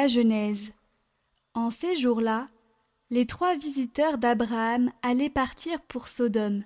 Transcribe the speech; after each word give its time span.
La 0.00 0.08
Genèse. 0.08 0.72
En 1.52 1.70
ces 1.70 1.94
jours-là, 1.94 2.48
les 3.10 3.26
trois 3.26 3.54
visiteurs 3.54 4.16
d'Abraham 4.16 4.90
allaient 5.02 5.28
partir 5.28 5.78
pour 5.82 6.08
Sodome. 6.08 6.64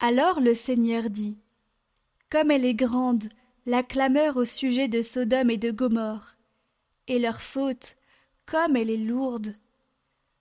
Alors 0.00 0.40
le 0.40 0.52
Seigneur 0.52 1.10
dit 1.10 1.38
Comme 2.30 2.50
elle 2.50 2.64
est 2.64 2.74
grande, 2.74 3.28
la 3.66 3.84
clameur 3.84 4.36
au 4.36 4.44
sujet 4.44 4.88
de 4.88 5.00
Sodome 5.00 5.48
et 5.48 5.58
de 5.58 5.70
Gomorre, 5.70 6.34
et 7.06 7.20
leur 7.20 7.40
faute, 7.40 7.94
comme 8.46 8.74
elle 8.74 8.90
est 8.90 8.96
lourde. 8.96 9.54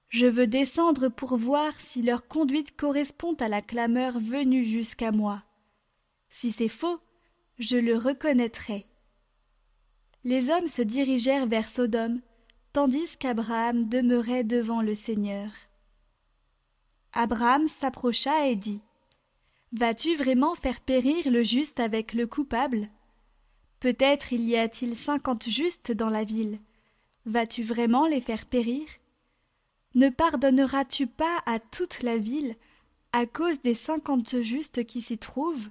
Je 0.09 0.25
veux 0.25 0.47
descendre 0.47 1.09
pour 1.09 1.37
voir 1.37 1.79
si 1.79 2.01
leur 2.01 2.27
conduite 2.27 2.75
correspond 2.75 3.35
à 3.35 3.47
la 3.47 3.61
clameur 3.61 4.17
venue 4.17 4.63
jusqu'à 4.63 5.11
moi. 5.11 5.43
Si 6.31 6.51
c'est 6.51 6.69
faux, 6.69 6.99
je 7.59 7.77
le 7.77 7.95
reconnaîtrai. 7.95 8.87
Les 10.25 10.49
hommes 10.49 10.67
se 10.67 10.81
dirigèrent 10.81 11.47
vers 11.47 11.67
Sodome, 11.67 12.21
tandis 12.71 13.17
qu'Abraham 13.17 13.89
demeurait 13.89 14.43
devant 14.43 14.81
le 14.81 14.95
Seigneur. 14.95 15.49
Abraham 17.11 17.67
s'approcha 17.67 18.47
et 18.47 18.55
dit 18.55 18.83
Vas-tu 19.73 20.15
vraiment 20.15 20.55
faire 20.55 20.79
périr 20.79 21.29
le 21.29 21.43
juste 21.43 21.79
avec 21.79 22.13
le 22.13 22.25
coupable? 22.25 22.89
Peut-être 23.79 24.31
il 24.31 24.47
y 24.47 24.55
a-t-il 24.55 24.95
cinquante 24.95 25.49
justes 25.49 25.91
dans 25.91 26.09
la 26.09 26.23
ville. 26.23 26.59
Vas-tu 27.25 27.63
vraiment 27.63 28.05
les 28.05 28.21
faire 28.21 28.45
périr? 28.45 28.85
Ne 29.93 30.09
pardonneras-tu 30.09 31.05
pas 31.05 31.43
à 31.45 31.59
toute 31.59 32.01
la 32.01 32.17
ville 32.17 32.55
à 33.11 33.25
cause 33.25 33.61
des 33.61 33.75
cinquante 33.75 34.41
justes 34.41 34.85
qui 34.85 35.01
s'y 35.01 35.17
trouvent? 35.17 35.69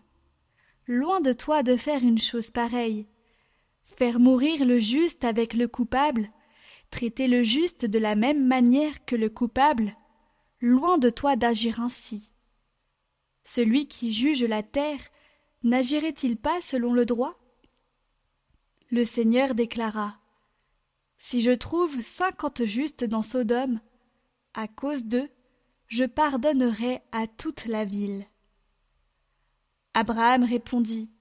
Loin 0.86 1.20
de 1.20 1.32
toi 1.32 1.62
de 1.62 1.76
faire 1.76 2.02
une 2.02 2.20
chose 2.20 2.50
pareille. 2.50 3.06
Faire 3.82 4.18
mourir 4.18 4.64
le 4.64 4.78
juste 4.78 5.24
avec 5.24 5.54
le 5.54 5.68
coupable, 5.68 6.30
traiter 6.90 7.28
le 7.28 7.42
juste 7.42 7.84
de 7.84 7.98
la 7.98 8.14
même 8.14 8.46
manière 8.46 9.04
que 9.04 9.16
le 9.16 9.28
coupable, 9.28 9.96
loin 10.60 10.98
de 10.98 11.10
toi 11.10 11.36
d'agir 11.36 11.80
ainsi. 11.80 12.32
Celui 13.44 13.86
qui 13.88 14.12
juge 14.12 14.44
la 14.44 14.62
terre 14.62 15.00
n'agirait-il 15.62 16.36
pas 16.36 16.60
selon 16.60 16.92
le 16.92 17.06
droit? 17.06 17.38
Le 18.90 19.04
Seigneur 19.04 19.54
déclara 19.54 20.18
Si 21.18 21.40
je 21.40 21.52
trouve 21.52 22.00
cinquante 22.02 22.64
justes 22.64 23.04
dans 23.04 23.22
Sodome, 23.22 23.80
à 24.54 24.68
cause 24.68 25.04
d'eux, 25.04 25.30
je 25.88 26.04
pardonnerai 26.04 27.00
à 27.12 27.26
toute 27.26 27.66
la 27.66 27.84
ville. 27.84 28.26
Abraham 29.94 30.42
répondit 30.42 31.11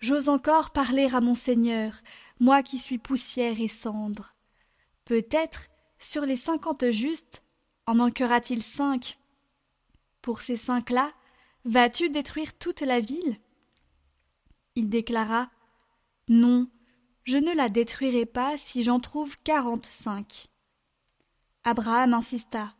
J'ose 0.00 0.28
encore 0.28 0.70
parler 0.70 1.12
à 1.12 1.20
mon 1.20 1.34
Seigneur, 1.34 1.92
moi 2.38 2.62
qui 2.62 2.78
suis 2.78 2.98
poussière 2.98 3.60
et 3.60 3.68
cendre. 3.68 4.34
Peut-être, 5.04 5.66
sur 5.98 6.24
les 6.24 6.36
cinquante 6.36 6.90
justes, 6.90 7.42
en 7.86 7.94
manquera-t-il 7.94 8.62
cinq 8.62 9.18
Pour 10.22 10.40
ces 10.40 10.56
cinq-là, 10.56 11.12
vas-tu 11.64 12.10
détruire 12.10 12.56
toute 12.56 12.82
la 12.82 13.00
ville? 13.00 13.40
Il 14.76 14.88
déclara 14.88 15.50
Non, 16.28 16.68
je 17.24 17.38
ne 17.38 17.52
la 17.52 17.68
détruirai 17.68 18.26
pas 18.26 18.56
si 18.56 18.84
j'en 18.84 19.00
trouve 19.00 19.38
quarante-cinq. 19.40 20.46
Abraham 21.64 22.14
insista. 22.14 22.74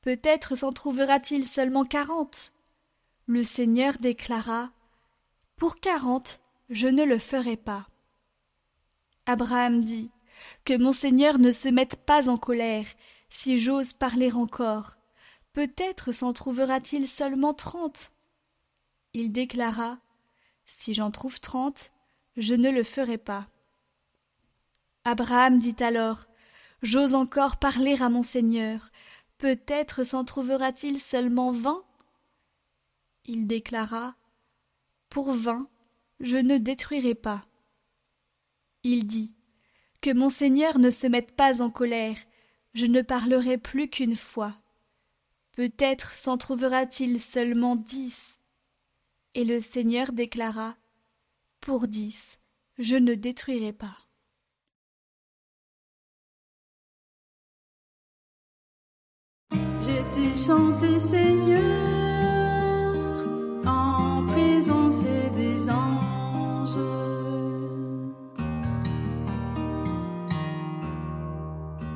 Peut-être 0.00 0.56
s'en 0.56 0.72
trouvera-t-il 0.72 1.46
seulement 1.46 1.84
quarante. 1.84 2.52
Le 3.26 3.42
Seigneur 3.42 3.98
déclara. 3.98 4.70
Pour 5.58 5.80
quarante, 5.80 6.38
je 6.70 6.86
ne 6.86 7.04
le 7.04 7.18
ferai 7.18 7.56
pas. 7.56 7.88
Abraham 9.26 9.80
dit. 9.80 10.10
Que 10.64 10.78
mon 10.78 10.92
Seigneur 10.92 11.38
ne 11.40 11.50
se 11.50 11.68
mette 11.68 11.96
pas 11.96 12.28
en 12.28 12.38
colère, 12.38 12.86
si 13.28 13.58
j'ose 13.58 13.92
parler 13.92 14.32
encore. 14.32 14.94
Peut-être 15.52 16.12
s'en 16.12 16.32
trouvera-t-il 16.32 17.08
seulement 17.08 17.54
trente. 17.54 18.12
Il 19.14 19.32
déclara. 19.32 19.98
Si 20.64 20.94
j'en 20.94 21.10
trouve 21.10 21.40
trente, 21.40 21.90
je 22.36 22.54
ne 22.54 22.70
le 22.70 22.84
ferai 22.84 23.18
pas. 23.18 23.48
Abraham 25.02 25.58
dit 25.58 25.76
alors 25.80 26.26
J'ose 26.82 27.16
encore 27.16 27.56
parler 27.56 28.00
à 28.00 28.08
mon 28.08 28.22
Seigneur. 28.22 28.90
Peut-être 29.38 30.04
s'en 30.04 30.24
trouvera-t-il 30.24 31.00
seulement 31.00 31.50
vingt 31.50 31.82
Il 33.24 33.48
déclara 33.48 34.14
Pour 35.08 35.32
vingt, 35.32 35.68
je 36.20 36.36
ne 36.36 36.58
détruirai 36.58 37.14
pas. 37.14 37.46
Il 38.82 39.04
dit 39.06 39.36
Que 40.00 40.12
mon 40.12 40.28
Seigneur 40.28 40.78
ne 40.78 40.90
se 40.90 41.06
mette 41.06 41.32
pas 41.32 41.62
en 41.62 41.70
colère, 41.70 42.16
je 42.74 42.86
ne 42.86 43.02
parlerai 43.02 43.58
plus 43.58 43.88
qu'une 43.88 44.16
fois. 44.16 44.54
Peut-être 45.52 46.14
s'en 46.14 46.38
trouvera-t-il 46.38 47.20
seulement 47.20 47.74
dix. 47.74 48.38
Et 49.34 49.44
le 49.44 49.60
Seigneur 49.60 50.12
déclara 50.12 50.76
Pour 51.60 51.88
dix, 51.88 52.38
je 52.78 52.96
ne 52.96 53.14
détruirai 53.14 53.72
pas. 53.72 53.96
Je 59.80 60.12
t'ai 60.12 60.36
chanté, 60.36 61.00
Seigneur, 61.00 61.87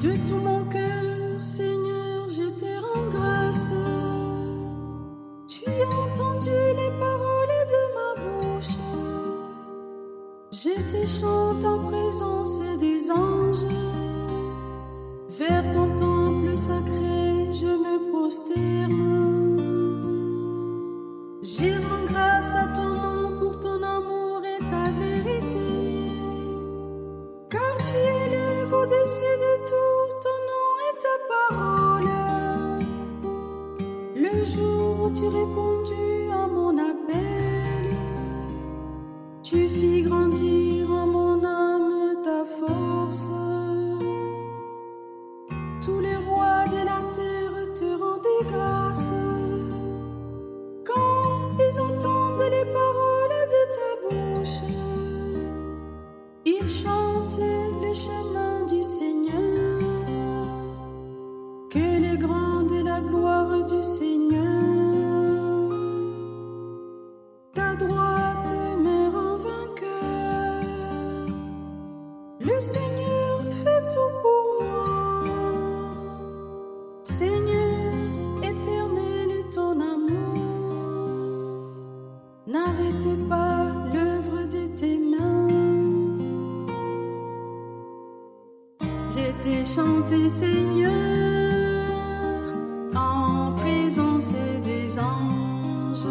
De 0.02 0.16
tout 0.26 0.34
mon 0.34 0.64
cœur, 0.64 1.40
Seigneur, 1.40 2.28
je 2.28 2.50
te 2.50 2.64
rends 2.64 3.08
grâce. 3.08 3.72
Tu 5.46 5.62
as 5.70 5.96
entendu 5.96 6.50
les 6.50 6.90
paroles 6.98 7.58
de 7.72 7.82
ma 7.94 8.10
bouche. 8.20 8.78
Je 10.50 10.74
te 10.90 11.06
chante 11.06 11.64
en 11.64 11.78
présence 11.88 12.60
des 12.80 13.12
anges. 13.12 13.64
Vers 15.38 15.70
ton 15.70 15.94
temple 15.94 16.56
sacré, 16.56 17.52
je 17.52 17.66
me 17.66 18.10
prosterne. 18.10 19.02
J'y 21.42 21.70
au-dessus 28.74 29.36
de 29.44 29.52
tout 29.68 30.04
ton 30.22 30.38
nom 30.50 30.68
et 30.88 30.94
ta 31.04 31.14
parole. 31.28 32.10
Le 34.16 34.44
jour 34.44 35.02
où 35.02 35.10
tu 35.10 35.26
répondu 35.26 36.21
Chanté, 89.74 90.28
Seigneur, 90.28 90.92
en 92.94 93.54
présence 93.54 94.34
des 94.62 94.98
anges. 94.98 96.04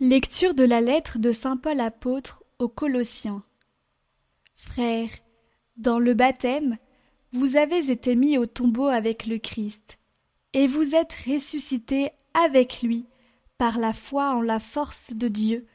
Lecture 0.00 0.54
de 0.54 0.64
la 0.64 0.80
lettre 0.80 1.20
de 1.20 1.30
Saint 1.30 1.56
Paul 1.56 1.78
apôtre 1.78 2.42
aux 2.58 2.68
Colossiens. 2.68 3.44
Frères, 4.56 5.10
dans 5.76 6.00
le 6.00 6.14
baptême, 6.14 6.76
vous 7.32 7.56
avez 7.56 7.92
été 7.92 8.16
mis 8.16 8.36
au 8.36 8.46
tombeau 8.46 8.88
avec 8.88 9.26
le 9.26 9.38
Christ, 9.38 9.98
et 10.52 10.66
vous 10.66 10.94
êtes 10.94 11.12
ressuscité 11.26 12.10
avec 12.34 12.82
lui 12.82 13.06
par 13.58 13.78
la 13.78 13.92
foi 13.92 14.34
en 14.34 14.40
la 14.40 14.60
force 14.60 15.12
de 15.14 15.28
Dieu, 15.28 15.66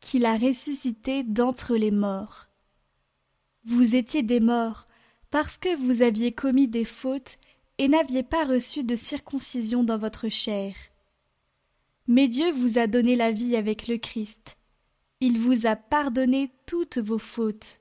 qui 0.00 0.18
l'a 0.18 0.36
ressuscité 0.36 1.22
d'entre 1.22 1.76
les 1.76 1.90
morts. 1.90 2.46
Vous 3.64 3.94
étiez 3.94 4.22
des 4.22 4.40
morts, 4.40 4.86
parce 5.30 5.58
que 5.58 5.76
vous 5.76 6.02
aviez 6.02 6.32
commis 6.32 6.68
des 6.68 6.84
fautes 6.84 7.36
et 7.78 7.88
n'aviez 7.88 8.22
pas 8.22 8.44
reçu 8.44 8.84
de 8.84 8.96
circoncision 8.96 9.84
dans 9.84 9.98
votre 9.98 10.28
chair. 10.28 10.74
Mais 12.06 12.28
Dieu 12.28 12.50
vous 12.52 12.78
a 12.78 12.86
donné 12.86 13.16
la 13.16 13.32
vie 13.32 13.56
avec 13.56 13.88
le 13.88 13.98
Christ. 13.98 14.56
Il 15.20 15.38
vous 15.38 15.66
a 15.66 15.76
pardonné 15.76 16.50
toutes 16.66 16.98
vos 16.98 17.18
fautes. 17.18 17.78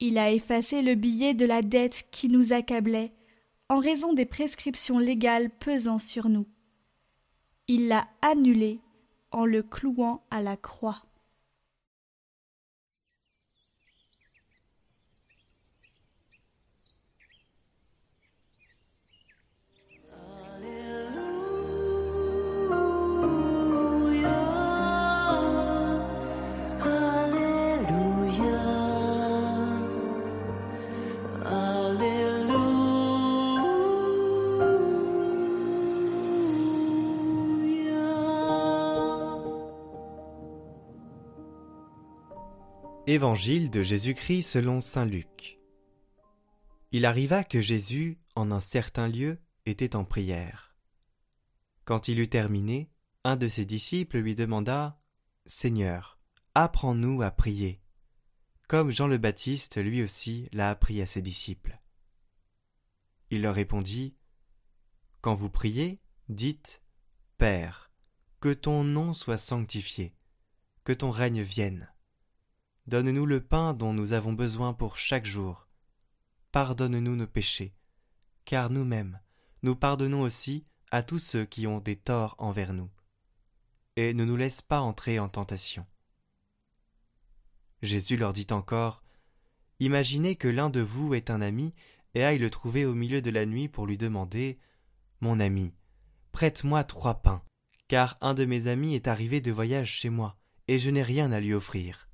Il 0.00 0.18
a 0.18 0.32
effacé 0.32 0.82
le 0.82 0.94
billet 0.94 1.34
de 1.34 1.44
la 1.44 1.62
dette 1.62 2.06
qui 2.10 2.28
nous 2.28 2.52
accablait 2.52 3.12
en 3.68 3.78
raison 3.78 4.12
des 4.14 4.26
prescriptions 4.26 4.98
légales 4.98 5.50
pesant 5.50 5.98
sur 5.98 6.28
nous. 6.28 6.46
Il 7.66 7.88
l'a 7.88 8.08
annulé 8.22 8.80
en 9.30 9.44
le 9.44 9.62
clouant 9.62 10.22
à 10.30 10.40
la 10.40 10.56
croix. 10.56 11.02
Évangile 43.10 43.70
de 43.70 43.82
Jésus-Christ 43.82 44.42
selon 44.42 44.82
Saint 44.82 45.06
Luc. 45.06 45.58
Il 46.92 47.06
arriva 47.06 47.42
que 47.42 47.62
Jésus, 47.62 48.18
en 48.34 48.50
un 48.50 48.60
certain 48.60 49.08
lieu, 49.08 49.38
était 49.64 49.96
en 49.96 50.04
prière. 50.04 50.76
Quand 51.86 52.08
il 52.08 52.20
eut 52.20 52.28
terminé, 52.28 52.90
un 53.24 53.36
de 53.36 53.48
ses 53.48 53.64
disciples 53.64 54.18
lui 54.18 54.34
demanda 54.34 55.00
Seigneur, 55.46 56.18
apprends-nous 56.54 57.22
à 57.22 57.30
prier, 57.30 57.80
comme 58.68 58.90
Jean 58.90 59.06
le 59.06 59.16
Baptiste 59.16 59.82
lui 59.82 60.02
aussi 60.02 60.46
l'a 60.52 60.68
appris 60.68 61.00
à 61.00 61.06
ses 61.06 61.22
disciples. 61.22 61.80
Il 63.30 63.40
leur 63.40 63.54
répondit 63.54 64.18
Quand 65.22 65.34
vous 65.34 65.48
priez, 65.48 65.98
dites 66.28 66.82
Père, 67.38 67.90
que 68.40 68.52
ton 68.52 68.84
nom 68.84 69.14
soit 69.14 69.38
sanctifié, 69.38 70.14
que 70.84 70.92
ton 70.92 71.10
règne 71.10 71.40
vienne 71.40 71.90
Donne-nous 72.88 73.26
le 73.26 73.44
pain 73.44 73.74
dont 73.74 73.92
nous 73.92 74.14
avons 74.14 74.32
besoin 74.32 74.72
pour 74.72 74.96
chaque 74.96 75.26
jour. 75.26 75.68
Pardonne-nous 76.52 77.16
nos 77.16 77.26
péchés, 77.26 77.74
car 78.46 78.70
nous-mêmes, 78.70 79.20
nous 79.62 79.76
pardonnons 79.76 80.22
aussi 80.22 80.64
à 80.90 81.02
tous 81.02 81.18
ceux 81.18 81.44
qui 81.44 81.66
ont 81.66 81.80
des 81.80 81.96
torts 81.96 82.34
envers 82.38 82.72
nous. 82.72 82.88
Et 83.96 84.14
ne 84.14 84.24
nous 84.24 84.36
laisse 84.36 84.62
pas 84.62 84.80
entrer 84.80 85.18
en 85.18 85.28
tentation. 85.28 85.84
Jésus 87.82 88.16
leur 88.16 88.32
dit 88.32 88.46
encore 88.52 89.04
Imaginez 89.80 90.36
que 90.36 90.48
l'un 90.48 90.70
de 90.70 90.80
vous 90.80 91.12
est 91.12 91.28
un 91.28 91.42
ami 91.42 91.74
et 92.14 92.24
aille 92.24 92.38
le 92.38 92.48
trouver 92.48 92.86
au 92.86 92.94
milieu 92.94 93.20
de 93.20 93.28
la 93.30 93.44
nuit 93.44 93.68
pour 93.68 93.86
lui 93.86 93.98
demander 93.98 94.58
Mon 95.20 95.40
ami, 95.40 95.74
prête-moi 96.32 96.84
trois 96.84 97.20
pains, 97.20 97.42
car 97.86 98.16
un 98.22 98.32
de 98.32 98.46
mes 98.46 98.66
amis 98.66 98.94
est 98.94 99.08
arrivé 99.08 99.42
de 99.42 99.52
voyage 99.52 99.92
chez 99.92 100.08
moi, 100.08 100.38
et 100.68 100.78
je 100.78 100.88
n'ai 100.88 101.02
rien 101.02 101.32
à 101.32 101.40
lui 101.40 101.52
offrir. 101.52 102.07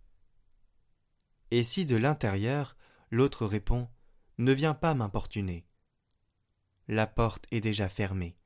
Et 1.56 1.62
si 1.62 1.87
de 1.87 1.95
l'intérieur 1.95 2.77
l'autre 3.12 3.47
répond 3.47 3.89
Ne 4.39 4.51
viens 4.51 4.75
pas 4.75 4.93
m'importuner. 4.93 5.69
La 6.89 7.06
porte 7.06 7.47
est 7.53 7.61
déjà 7.61 7.89
fermée. 7.89 8.37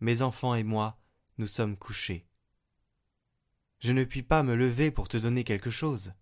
Mes 0.00 0.22
enfants 0.22 0.56
et 0.56 0.64
moi, 0.64 1.00
nous 1.38 1.46
sommes 1.46 1.76
couchés. 1.76 2.26
Je 3.78 3.92
ne 3.92 4.02
puis 4.02 4.24
pas 4.24 4.42
me 4.42 4.56
lever 4.56 4.90
pour 4.90 5.06
te 5.06 5.16
donner 5.16 5.44
quelque 5.44 5.70
chose. 5.70 6.14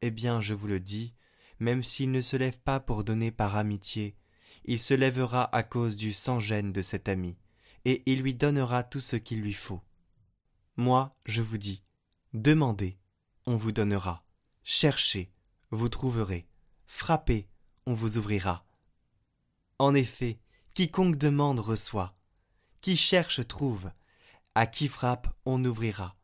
Eh 0.00 0.10
bien, 0.10 0.40
je 0.40 0.54
vous 0.54 0.68
le 0.68 0.80
dis, 0.80 1.14
même 1.60 1.82
s'il 1.82 2.10
ne 2.10 2.22
se 2.22 2.38
lève 2.38 2.58
pas 2.60 2.80
pour 2.80 3.04
donner 3.04 3.30
par 3.30 3.56
amitié, 3.56 4.16
il 4.64 4.80
se 4.80 4.94
lèvera 4.94 5.54
à 5.54 5.62
cause 5.62 5.96
du 5.96 6.14
sans-gêne 6.14 6.72
de 6.72 6.80
cet 6.80 7.10
ami, 7.10 7.36
et 7.84 8.02
il 8.06 8.22
lui 8.22 8.32
donnera 8.32 8.84
tout 8.84 9.00
ce 9.00 9.16
qu'il 9.16 9.42
lui 9.42 9.52
faut. 9.52 9.82
Moi, 10.78 11.14
je 11.26 11.42
vous 11.42 11.58
dis, 11.58 11.82
demandez, 12.32 12.97
on 13.48 13.56
vous 13.56 13.72
donnera. 13.72 14.22
Cherchez, 14.62 15.32
vous 15.70 15.88
trouverez. 15.88 16.46
Frappez, 16.86 17.48
on 17.86 17.94
vous 17.94 18.18
ouvrira. 18.18 18.66
En 19.78 19.94
effet, 19.94 20.38
quiconque 20.74 21.16
demande 21.16 21.58
reçoit. 21.58 22.14
Qui 22.82 22.94
cherche 22.98 23.48
trouve. 23.48 23.90
À 24.54 24.66
qui 24.66 24.86
frappe, 24.86 25.34
on 25.46 25.64
ouvrira. 25.64 26.14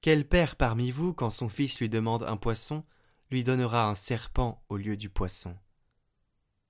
Quel 0.00 0.26
père 0.26 0.56
parmi 0.56 0.90
vous, 0.90 1.14
quand 1.14 1.30
son 1.30 1.48
fils 1.48 1.78
lui 1.78 1.88
demande 1.88 2.24
un 2.24 2.36
poisson, 2.36 2.84
lui 3.30 3.44
donnera 3.44 3.88
un 3.88 3.94
serpent 3.94 4.64
au 4.68 4.78
lieu 4.78 4.96
du 4.96 5.08
poisson? 5.08 5.56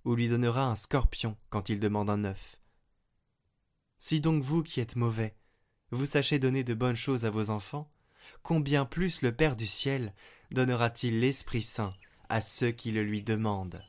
Ou 0.05 0.15
lui 0.15 0.29
donnera 0.29 0.67
un 0.67 0.77
scorpion 0.77 1.39
quand 1.49 1.71
il 1.71 1.81
demande 1.81 2.11
un 2.11 2.25
œuf? 2.25 2.61
Si 3.99 4.21
donc 4.21 4.43
vous 4.43 4.63
qui 4.63 4.81
êtes 4.81 4.95
mauvais, 4.95 5.39
vous 5.91 6.05
sachez 6.05 6.39
donner 6.39 6.65
de 6.65 6.75
bonnes 6.75 6.97
choses 6.97 7.25
à 7.25 7.31
vos 7.31 7.49
enfants, 7.49 7.91
combien 8.43 8.85
plus 8.85 9.23
le 9.23 9.33
Père 9.33 9.57
du 9.57 9.67
ciel 9.67 10.13
donnera-t-il 10.51 11.21
l'Esprit 11.21 11.63
Saint 11.63 11.95
à 12.29 12.41
ceux 12.41 12.71
qui 12.71 12.93
le 12.93 13.03
lui 13.03 13.23
demandent. 13.23 13.83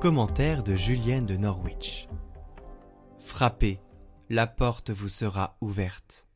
Commentaire 0.00 0.62
de 0.62 0.76
Julienne 0.76 1.24
de 1.24 1.34
Norwich 1.38 2.08
Frappez, 3.34 3.80
la 4.30 4.46
porte 4.46 4.90
vous 4.90 5.08
sera 5.08 5.58
ouverte. 5.60 6.28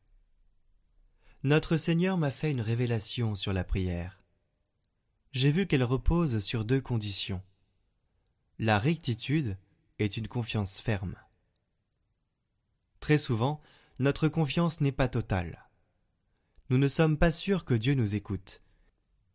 Notre 1.43 1.77
Seigneur 1.77 2.17
m'a 2.17 2.29
fait 2.29 2.51
une 2.51 2.59
révélation 2.59 3.35
sur 3.35 3.53
la 3.53 3.63
prière. 3.63 4.21
J'ai 5.31 5.49
vu 5.49 5.65
qu'elle 5.65 5.85
repose 5.85 6.39
sur 6.39 6.65
deux 6.65 6.81
conditions. 6.81 7.41
La 8.57 8.77
rectitude 8.77 9.57
est 9.97 10.17
une 10.17 10.27
confiance 10.27 10.81
ferme. 10.81 11.15
Très 12.99 13.17
souvent, 13.17 13.61
notre 13.99 14.27
confiance 14.27 14.81
n'est 14.81 14.91
pas 14.91 15.07
totale. 15.07 15.69
Nous 16.69 16.77
ne 16.77 16.89
sommes 16.89 17.17
pas 17.17 17.31
sûrs 17.31 17.63
que 17.63 17.75
Dieu 17.75 17.93
nous 17.93 18.15
écoute, 18.15 18.61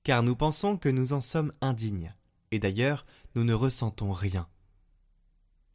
car 0.03 0.23
nous 0.23 0.37
pensons 0.37 0.77
que 0.77 0.91
nous 0.91 1.15
en 1.15 1.23
sommes 1.23 1.55
indignes, 1.63 2.15
et 2.51 2.59
d'ailleurs 2.59 3.07
nous 3.35 3.45
ne 3.45 3.55
ressentons 3.55 4.13
rien. 4.13 4.51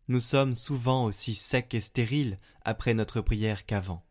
Nous 0.09 0.19
sommes 0.19 0.55
souvent 0.55 1.05
aussi 1.05 1.35
secs 1.35 1.75
et 1.75 1.79
stériles 1.79 2.39
après 2.65 2.95
notre 2.95 3.21
prière 3.21 3.67
qu'avant. 3.67 4.03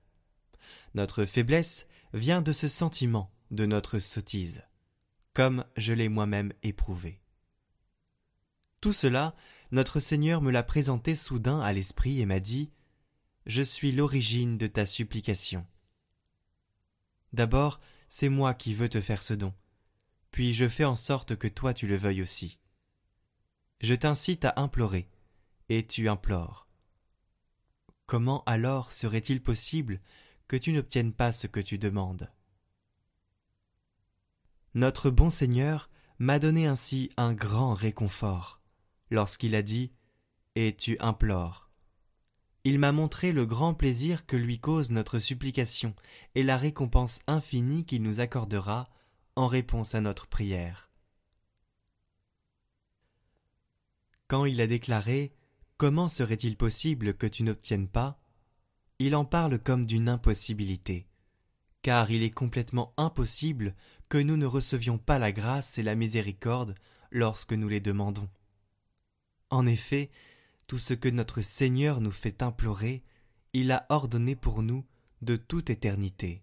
Notre 0.95 1.25
faiblesse 1.25 1.89
vient 2.13 2.41
de 2.41 2.53
ce 2.53 2.69
sentiment 2.69 3.35
de 3.51 3.67
notre 3.67 3.99
sottise, 3.99 4.63
comme 5.35 5.65
je 5.77 5.93
l'ai 5.93 6.09
moi-même 6.09 6.53
éprouvé. 6.63 7.21
Tout 8.81 8.93
cela, 8.93 9.35
notre 9.73 9.99
Seigneur 9.99 10.41
me 10.41 10.53
l'a 10.53 10.63
présenté 10.63 11.17
soudain 11.17 11.59
à 11.61 11.73
l'esprit 11.73 12.21
et 12.21 12.27
m'a 12.27 12.39
dit 12.39 12.71
Je 13.47 13.63
suis 13.63 13.91
l'origine 13.91 14.57
de 14.57 14.69
ta 14.69 14.87
supplication. 14.87 15.67
D'abord, 17.33 17.81
c'est 18.07 18.29
moi 18.29 18.55
qui 18.55 18.73
veux 18.73 18.89
te 18.89 19.01
faire 19.01 19.25
ce 19.25 19.35
don, 19.35 19.53
puis 20.31 20.55
je 20.55 20.69
fais 20.69 20.85
en 20.85 20.95
sorte 20.95 21.35
que 21.35 21.49
toi 21.49 21.75
tu 21.75 21.89
le 21.89 21.97
veuilles 21.97 22.23
aussi. 22.23 22.61
Je 23.81 23.97
t'incite 23.97 24.45
à 24.45 24.55
implorer, 24.59 25.09
et 25.69 25.87
tu 25.87 26.09
implores. 26.09 26.67
Comment 28.07 28.43
alors 28.47 28.91
serait-il 28.93 29.43
possible 29.43 30.01
que 30.47 30.57
tu 30.57 30.73
n'obtiennes 30.73 31.13
pas 31.13 31.33
ce 31.33 31.47
que 31.47 31.61
tu 31.61 31.79
demandes? 31.79 32.31
Notre 34.75 35.11
bon 35.11 35.31
Seigneur 35.31 35.91
m'a 36.19 36.39
donné 36.39 36.67
ainsi 36.67 37.11
un 37.17 37.35
grand 37.35 37.75
réconfort 37.75 38.61
lorsqu'il 39.11 39.55
a 39.55 39.63
dit 39.63 39.93
Et 40.55 40.75
tu 40.75 40.97
implores. 41.01 41.71
Il 42.65 42.79
m'a 42.79 42.93
montré 42.93 43.33
le 43.33 43.47
grand 43.47 43.75
plaisir 43.75 44.27
que 44.27 44.37
lui 44.37 44.59
cause 44.59 44.91
notre 44.91 45.19
supplication 45.19 45.95
et 46.35 46.43
la 46.43 46.57
récompense 46.57 47.21
infinie 47.27 47.85
qu'il 47.85 48.03
nous 48.03 48.21
accordera 48.21 48.91
en 49.37 49.47
réponse 49.47 49.95
à 49.95 50.01
notre 50.01 50.27
prière. 50.27 50.91
Quand 54.27 54.45
il 54.45 54.61
a 54.61 54.67
déclaré 54.67 55.33
Comment 55.79 56.09
serait-il 56.09 56.57
possible 56.57 57.15
que 57.15 57.29
tu 57.29 57.45
n'obtiennes 57.45 57.87
pas? 57.87 58.19
Il 58.99 59.15
en 59.15 59.25
parle 59.25 59.61
comme 59.61 59.87
d'une 59.87 60.09
impossibilité, 60.09 61.07
car 61.83 62.11
il 62.11 62.25
est 62.25 62.33
complètement 62.33 62.93
impossible 62.97 63.77
que 64.09 64.19
nous 64.19 64.37
ne 64.37 64.45
recevions 64.45 64.99
pas 64.99 65.21
la 65.21 65.31
grâce 65.31 65.79
et 65.79 65.85
la 65.85 65.95
miséricorde 65.95 66.75
lorsque 67.13 67.53
nous 67.53 67.69
les 67.69 67.79
demandons. 67.79 68.29
En 69.51 69.67
effet, 69.67 70.11
tout 70.67 70.79
ce 70.79 70.95
que 70.95 71.09
notre 71.09 71.43
Seigneur 71.43 72.01
nous 72.01 72.11
fait 72.11 72.43
implorer, 72.43 73.05
il 73.53 73.71
a 73.71 73.87
ordonné 73.89 74.35
pour 74.35 74.65
nous 74.65 74.85
de 75.23 75.37
toute 75.37 75.71
éternité. 75.71 76.43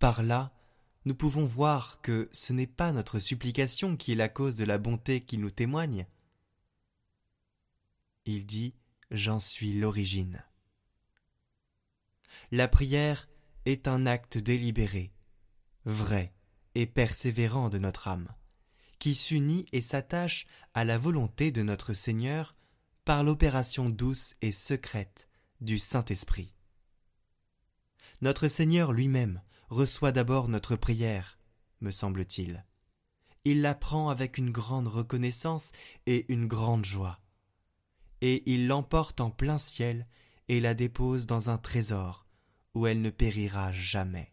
Par 0.00 0.24
là, 0.24 0.52
nous 1.04 1.14
pouvons 1.14 1.46
voir 1.46 2.00
que 2.02 2.28
ce 2.32 2.52
n'est 2.52 2.66
pas 2.66 2.90
notre 2.90 3.20
supplication 3.20 3.96
qui 3.96 4.10
est 4.10 4.16
la 4.16 4.28
cause 4.28 4.56
de 4.56 4.64
la 4.64 4.78
bonté 4.78 5.20
qu'il 5.20 5.40
nous 5.40 5.50
témoigne. 5.50 6.08
Il 8.26 8.46
dit 8.46 8.74
J'en 9.10 9.38
suis 9.38 9.72
l'origine. 9.72 10.44
La 12.52 12.68
prière 12.68 13.28
est 13.64 13.88
un 13.88 14.06
acte 14.06 14.38
délibéré, 14.38 15.12
vrai 15.84 16.32
et 16.74 16.86
persévérant 16.86 17.68
de 17.68 17.78
notre 17.78 18.08
âme 18.08 18.28
qui 19.00 19.14
s'unit 19.14 19.64
et 19.72 19.80
s'attache 19.80 20.46
à 20.74 20.84
la 20.84 20.98
volonté 20.98 21.50
de 21.50 21.62
notre 21.62 21.94
Seigneur 21.94 22.54
par 23.04 23.24
l'opération 23.24 23.88
douce 23.88 24.34
et 24.42 24.52
secrète 24.52 25.26
du 25.60 25.78
Saint-Esprit. 25.78 26.54
Notre 28.20 28.46
Seigneur 28.46 28.92
lui-même 28.92 29.42
reçoit 29.70 30.12
d'abord 30.12 30.48
notre 30.48 30.76
prière, 30.76 31.38
me 31.80 31.90
semble-t-il. 31.90 32.64
Il 33.46 33.62
la 33.62 33.74
prend 33.74 34.10
avec 34.10 34.36
une 34.36 34.50
grande 34.50 34.86
reconnaissance 34.86 35.72
et 36.04 36.30
une 36.30 36.46
grande 36.46 36.84
joie. 36.84 37.18
Et 38.20 38.42
il 38.52 38.66
l'emporte 38.66 39.20
en 39.20 39.30
plein 39.30 39.58
ciel 39.58 40.06
et 40.48 40.60
la 40.60 40.74
dépose 40.74 41.26
dans 41.26 41.50
un 41.50 41.58
trésor 41.58 42.26
où 42.74 42.86
elle 42.86 43.02
ne 43.02 43.10
périra 43.10 43.72
jamais. 43.72 44.32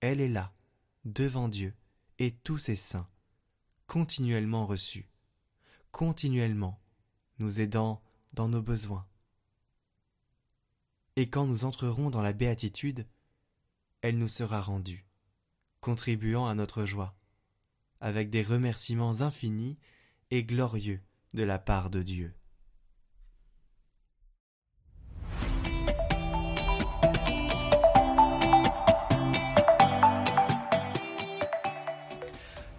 Elle 0.00 0.20
est 0.20 0.28
là, 0.28 0.54
devant 1.04 1.48
Dieu, 1.48 1.74
et 2.18 2.32
tous 2.32 2.58
ses 2.58 2.76
saints, 2.76 3.08
continuellement 3.86 4.66
reçus, 4.66 5.08
continuellement 5.90 6.80
nous 7.38 7.60
aidant 7.60 8.02
dans 8.32 8.48
nos 8.48 8.62
besoins. 8.62 9.06
Et 11.16 11.28
quand 11.28 11.46
nous 11.46 11.64
entrerons 11.64 12.10
dans 12.10 12.22
la 12.22 12.32
béatitude, 12.32 13.06
elle 14.02 14.18
nous 14.18 14.28
sera 14.28 14.60
rendue, 14.60 15.06
contribuant 15.80 16.46
à 16.46 16.54
notre 16.54 16.84
joie, 16.84 17.16
avec 18.00 18.30
des 18.30 18.42
remerciements 18.42 19.22
infinis 19.22 19.78
et 20.30 20.44
glorieux 20.44 21.02
de 21.34 21.42
la 21.42 21.58
part 21.58 21.90
de 21.90 22.02
Dieu. 22.02 22.32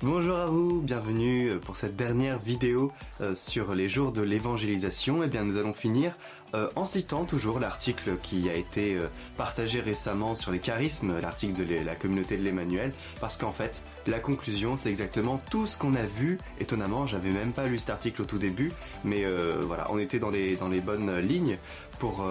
Bonjour 0.05 0.37
à 0.37 0.45
vous, 0.45 0.81
bienvenue 0.81 1.49
euh, 1.49 1.59
pour 1.59 1.77
cette 1.77 1.95
dernière 1.95 2.37
vidéo 2.37 2.91
euh, 3.21 3.33
sur 3.33 3.73
les 3.73 3.89
jours 3.89 4.11
de 4.11 4.21
l'évangélisation. 4.21 5.23
Eh 5.23 5.27
bien 5.27 5.43
nous 5.43 5.57
allons 5.57 5.73
finir 5.73 6.15
euh, 6.53 6.67
en 6.75 6.85
citant 6.85 7.25
toujours 7.25 7.59
l'article 7.59 8.17
qui 8.21 8.47
a 8.47 8.53
été 8.53 8.99
partagé 9.35 9.79
récemment 9.79 10.35
sur 10.35 10.51
les 10.51 10.59
charismes, 10.59 11.19
l'article 11.19 11.65
de 11.65 11.83
la 11.83 11.95
communauté 11.95 12.37
de 12.37 12.43
l'Emmanuel, 12.43 12.93
parce 13.19 13.35
qu'en 13.35 13.51
fait 13.51 13.81
la 14.05 14.19
conclusion 14.19 14.77
c'est 14.77 14.89
exactement 14.89 15.41
tout 15.49 15.65
ce 15.65 15.75
qu'on 15.75 15.95
a 15.95 16.05
vu. 16.05 16.37
Étonnamment, 16.59 17.07
j'avais 17.07 17.31
même 17.31 17.51
pas 17.51 17.65
lu 17.65 17.79
cet 17.79 17.89
article 17.89 18.21
au 18.21 18.25
tout 18.25 18.37
début, 18.37 18.71
mais 19.03 19.25
voilà, 19.61 19.87
on 19.89 19.97
était 19.97 20.19
dans 20.19 20.29
les, 20.29 20.55
bonnes 20.81 21.17
lignes 21.17 21.57
pour 21.97 22.23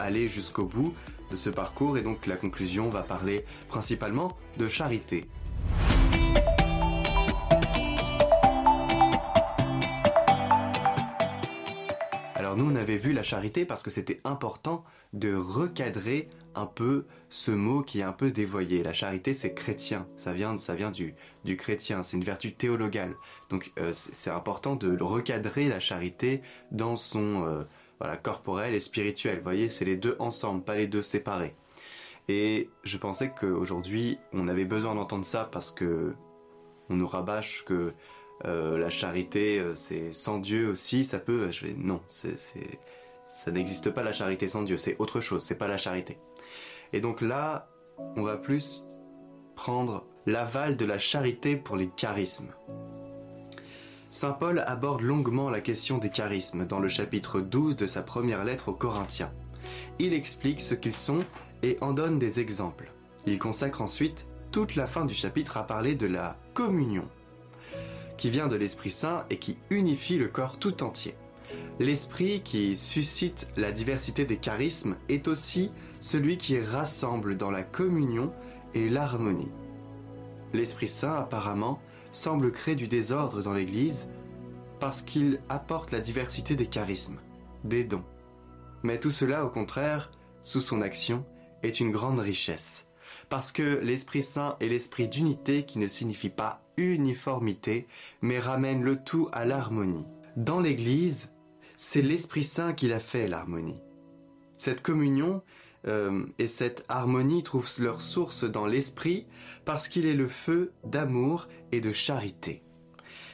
aller 0.00 0.26
jusqu'au 0.26 0.64
bout 0.64 0.94
de 1.30 1.36
ce 1.36 1.50
parcours 1.50 1.98
et 1.98 2.02
donc 2.02 2.26
la 2.26 2.36
conclusion 2.36 2.88
va 2.88 3.02
parler 3.02 3.44
principalement 3.68 4.38
de 4.56 4.70
charité. 4.70 5.28
Nous, 12.58 12.72
on 12.72 12.74
avait 12.74 12.96
vu 12.96 13.12
la 13.12 13.22
charité 13.22 13.64
parce 13.64 13.84
que 13.84 13.90
c'était 13.90 14.20
important 14.24 14.84
de 15.12 15.32
recadrer 15.32 16.28
un 16.56 16.66
peu 16.66 17.06
ce 17.28 17.52
mot 17.52 17.82
qui 17.82 18.00
est 18.00 18.02
un 18.02 18.12
peu 18.12 18.32
dévoyé. 18.32 18.82
La 18.82 18.92
charité, 18.92 19.32
c'est 19.32 19.54
chrétien, 19.54 20.08
ça 20.16 20.32
vient, 20.32 20.58
ça 20.58 20.74
vient 20.74 20.90
du, 20.90 21.14
du 21.44 21.56
chrétien, 21.56 22.02
c'est 22.02 22.16
une 22.16 22.24
vertu 22.24 22.52
théologale. 22.52 23.14
Donc 23.48 23.70
euh, 23.78 23.92
c'est 23.92 24.30
important 24.30 24.74
de 24.74 25.00
recadrer 25.00 25.68
la 25.68 25.78
charité 25.78 26.42
dans 26.72 26.96
son 26.96 27.46
euh, 27.46 27.62
voilà, 28.00 28.16
corporel 28.16 28.74
et 28.74 28.80
spirituel. 28.80 29.36
Vous 29.36 29.44
voyez, 29.44 29.68
c'est 29.68 29.84
les 29.84 29.96
deux 29.96 30.16
ensemble, 30.18 30.64
pas 30.64 30.74
les 30.74 30.88
deux 30.88 31.02
séparés. 31.02 31.54
Et 32.26 32.70
je 32.82 32.98
pensais 32.98 33.32
qu'aujourd'hui, 33.38 34.18
on 34.32 34.48
avait 34.48 34.64
besoin 34.64 34.96
d'entendre 34.96 35.24
ça 35.24 35.48
parce 35.50 35.70
que 35.70 36.16
on 36.90 36.96
nous 36.96 37.06
rabâche 37.06 37.64
que 37.64 37.94
euh, 38.44 38.78
la 38.78 38.90
charité, 38.90 39.58
euh, 39.58 39.74
c'est 39.74 40.12
sans 40.12 40.38
Dieu 40.38 40.68
aussi, 40.68 41.04
ça 41.04 41.18
peut. 41.18 41.50
Non, 41.76 42.00
ça 42.08 43.50
n'existe 43.50 43.90
pas 43.90 44.02
la 44.02 44.12
charité 44.12 44.48
sans 44.48 44.62
Dieu, 44.62 44.78
c'est 44.78 44.96
autre 44.98 45.20
chose, 45.20 45.42
c'est 45.42 45.56
pas 45.56 45.68
la 45.68 45.78
charité. 45.78 46.18
Et 46.92 47.00
donc 47.00 47.20
là, 47.20 47.68
on 48.16 48.22
va 48.22 48.36
plus 48.36 48.86
prendre 49.56 50.06
l'aval 50.26 50.76
de 50.76 50.84
la 50.84 50.98
charité 50.98 51.56
pour 51.56 51.76
les 51.76 51.88
charismes. 51.88 52.52
Saint 54.10 54.32
Paul 54.32 54.60
aborde 54.60 55.02
longuement 55.02 55.50
la 55.50 55.60
question 55.60 55.98
des 55.98 56.08
charismes 56.08 56.66
dans 56.66 56.80
le 56.80 56.88
chapitre 56.88 57.40
12 57.40 57.76
de 57.76 57.86
sa 57.86 58.02
première 58.02 58.44
lettre 58.44 58.68
aux 58.68 58.74
Corinthiens. 58.74 59.32
Il 59.98 60.14
explique 60.14 60.62
ce 60.62 60.74
qu'ils 60.74 60.94
sont 60.94 61.24
et 61.62 61.76
en 61.82 61.92
donne 61.92 62.18
des 62.18 62.40
exemples. 62.40 62.90
Il 63.26 63.38
consacre 63.38 63.82
ensuite 63.82 64.26
toute 64.50 64.76
la 64.76 64.86
fin 64.86 65.04
du 65.04 65.12
chapitre 65.12 65.58
à 65.58 65.66
parler 65.66 65.94
de 65.94 66.06
la 66.06 66.38
communion 66.54 67.06
qui 68.18 68.28
vient 68.28 68.48
de 68.48 68.56
l'Esprit 68.56 68.90
Saint 68.90 69.24
et 69.30 69.38
qui 69.38 69.56
unifie 69.70 70.18
le 70.18 70.28
corps 70.28 70.58
tout 70.58 70.82
entier. 70.82 71.14
L'Esprit 71.78 72.42
qui 72.42 72.76
suscite 72.76 73.48
la 73.56 73.72
diversité 73.72 74.26
des 74.26 74.36
charismes 74.36 74.96
est 75.08 75.28
aussi 75.28 75.70
celui 76.00 76.36
qui 76.36 76.60
rassemble 76.60 77.36
dans 77.36 77.50
la 77.50 77.62
communion 77.62 78.32
et 78.74 78.88
l'harmonie. 78.88 79.50
L'Esprit 80.52 80.88
Saint 80.88 81.14
apparemment 81.14 81.80
semble 82.10 82.52
créer 82.52 82.74
du 82.74 82.88
désordre 82.88 83.42
dans 83.42 83.52
l'Église 83.52 84.08
parce 84.80 85.02
qu'il 85.02 85.40
apporte 85.48 85.92
la 85.92 86.00
diversité 86.00 86.56
des 86.56 86.66
charismes, 86.66 87.18
des 87.64 87.84
dons. 87.84 88.04
Mais 88.82 89.00
tout 89.00 89.10
cela, 89.10 89.44
au 89.44 89.48
contraire, 89.48 90.10
sous 90.40 90.60
son 90.60 90.82
action, 90.82 91.24
est 91.62 91.80
une 91.80 91.90
grande 91.90 92.20
richesse 92.20 92.87
parce 93.28 93.52
que 93.52 93.78
l'Esprit 93.82 94.22
Saint 94.22 94.56
est 94.60 94.68
l'esprit 94.68 95.08
d'unité 95.08 95.64
qui 95.64 95.78
ne 95.78 95.88
signifie 95.88 96.30
pas 96.30 96.62
uniformité, 96.76 97.86
mais 98.22 98.38
ramène 98.38 98.82
le 98.82 98.96
tout 98.96 99.28
à 99.32 99.44
l'harmonie. 99.44 100.06
Dans 100.36 100.60
l'Église, 100.60 101.34
c'est 101.76 102.02
l'Esprit 102.02 102.44
Saint 102.44 102.72
qui 102.72 102.88
l'a 102.88 103.00
fait 103.00 103.28
l'harmonie. 103.28 103.80
Cette 104.56 104.82
communion 104.82 105.42
euh, 105.86 106.24
et 106.38 106.46
cette 106.46 106.84
harmonie 106.88 107.42
trouvent 107.42 107.70
leur 107.78 108.00
source 108.00 108.44
dans 108.44 108.66
l'Esprit 108.66 109.26
parce 109.64 109.88
qu'il 109.88 110.06
est 110.06 110.14
le 110.14 110.28
feu 110.28 110.72
d'amour 110.84 111.48
et 111.72 111.80
de 111.80 111.92
charité. 111.92 112.62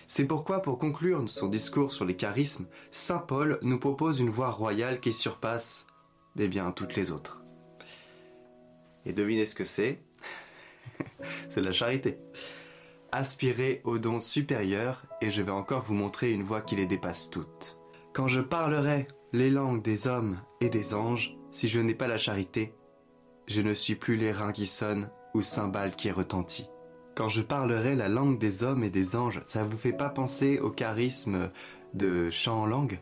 C'est 0.07 0.27
pourquoi, 0.27 0.61
pour 0.61 0.79
conclure 0.79 1.29
son 1.29 1.49
discours 1.49 1.93
sur 1.93 2.05
les 2.05 2.17
charismes, 2.17 2.67
Saint 2.91 3.19
Paul 3.19 3.59
nous 3.63 3.79
propose 3.79 4.21
une 4.21 4.29
voie 4.29 4.51
royale 4.51 5.01
qui 5.01 5.13
surpasse 5.13 5.87
eh 6.39 6.49
bien, 6.49 6.71
toutes 6.73 6.97
les 6.97 7.11
autres. 7.11 7.44
Et 9.07 9.13
devinez 9.13 9.47
ce 9.47 9.55
que 9.55 9.65
c'est 9.65 10.03
C'est 11.49 11.61
la 11.61 11.73
charité. 11.73 12.19
Aspirez 13.13 13.81
aux 13.85 13.99
dons 13.99 14.21
supérieurs 14.21 15.07
et 15.21 15.31
je 15.31 15.43
vais 15.43 15.53
encore 15.53 15.83
vous 15.83 15.95
montrer 15.95 16.33
une 16.33 16.43
voie 16.43 16.63
qui 16.63 16.77
les 16.77 16.87
dépasse 16.87 17.31
toutes. 17.31 17.79
Quand 18.13 18.27
je 18.27 18.41
parlerai 18.41 19.07
les 19.33 19.51
langues 19.51 19.83
des 19.83 20.07
hommes 20.07 20.41
et 20.61 20.69
des 20.69 20.95
anges, 20.95 21.37
si 21.51 21.69
je 21.69 21.81
n'ai 21.81 21.95
pas 21.95 22.09
la 22.09 22.19
charité, 22.19 22.75
je 23.47 23.61
ne 23.61 23.75
suis 23.75 23.95
plus 23.95 24.17
les 24.17 24.33
qui 24.53 24.67
sonnent 24.67 25.11
ou 25.35 25.43
cymbales 25.43 25.97
qui 25.97 26.11
retentit. 26.11 26.69
Quand 27.15 27.29
je 27.29 27.43
parlerai 27.43 27.95
la 27.95 28.09
langue 28.09 28.39
des 28.39 28.65
hommes 28.65 28.83
et 28.83 28.91
des 28.91 29.15
anges, 29.15 29.43
ça 29.47 29.63
vous 29.63 29.77
fait 29.77 29.93
pas 29.93 30.09
penser 30.09 30.59
au 30.59 30.71
charisme 30.71 31.51
de 31.93 32.31
chant 32.31 32.63
en 32.63 32.67
langue? 32.67 32.99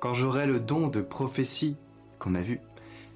Quand 0.00 0.14
j'aurai 0.14 0.46
le 0.46 0.58
don 0.58 0.88
de 0.88 1.00
prophétie 1.00 1.76
qu'on 2.18 2.34
a 2.34 2.42
vu, 2.42 2.60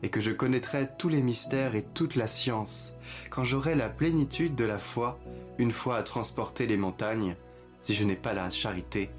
et 0.02 0.08
que 0.08 0.20
je 0.20 0.32
connaîtrai 0.32 0.88
tous 0.98 1.08
les 1.08 1.22
mystères 1.22 1.74
et 1.74 1.84
toute 1.94 2.16
la 2.16 2.26
science, 2.26 2.94
quand 3.28 3.44
j'aurai 3.44 3.74
la 3.74 3.88
plénitude 3.88 4.54
de 4.54 4.64
la 4.64 4.78
foi, 4.78 5.18
une 5.58 5.72
fois 5.72 5.96
à 5.96 6.02
transporter 6.02 6.66
les 6.66 6.76
montagnes, 6.76 7.36
si 7.82 7.94
je 7.94 8.04
n'ai 8.04 8.16
pas 8.16 8.34
la 8.34 8.48
charité, 8.50 9.10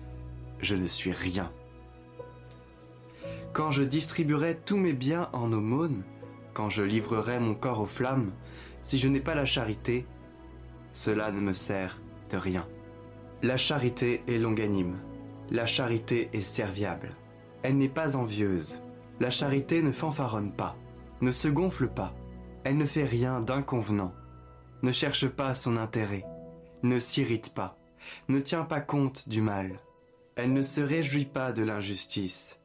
je 0.60 0.76
ne 0.76 0.88
suis 0.88 1.12
rien. 1.12 1.52
quand 3.54 3.72
je 3.72 3.84
distribuerai 3.84 4.58
tous 4.66 4.78
mes 4.78 4.94
biens 4.94 5.30
en 5.34 5.52
aumône, 5.52 6.04
quand 6.54 6.70
je 6.70 6.84
livrerai 6.84 7.40
mon 7.40 7.54
corps 7.54 7.82
aux 7.82 7.86
flammes, 7.86 8.32
si 8.82 8.98
je 8.98 9.08
n'ai 9.10 9.20
pas 9.20 9.36
la 9.36 9.46
charité, 9.46 10.06
cela 10.94 11.32
ne 11.32 11.40
me 11.40 11.54
sert 11.54 12.00
de 12.30 12.38
rien. 12.38 12.68
La 13.44 13.58
charité 13.58 14.24
est 14.28 14.38
longanime, 14.38 14.98
la 15.50 15.66
charité 15.66 16.30
est 16.34 16.42
serviable, 16.42 17.10
elle 17.64 17.78
n'est 17.78 17.90
pas 17.90 18.16
envieuse, 18.16 18.81
la 19.22 19.30
charité 19.30 19.84
ne 19.84 19.92
fanfaronne 19.92 20.52
pas, 20.52 20.76
ne 21.22 21.32
se 21.32 21.48
gonfle 21.48 21.88
pas, 21.88 22.16
elle 22.64 22.76
ne 22.76 22.88
fait 22.88 23.06
rien 23.06 23.40
d'inconvenant, 23.40 24.16
ne 24.82 24.92
cherche 24.92 25.28
pas 25.28 25.54
son 25.54 25.78
intérêt, 25.78 26.26
ne 26.82 27.00
s'irrite 27.00 27.54
pas, 27.54 27.78
ne 28.30 28.40
tient 28.40 28.64
pas 28.64 28.82
compte 28.82 29.30
du 29.30 29.44
mal, 29.44 29.80
elle 30.36 30.54
ne 30.54 30.64
se 30.64 30.82
réjouit 30.82 31.28
pas 31.28 31.52
de 31.52 31.62
l'injustice, 31.62 32.60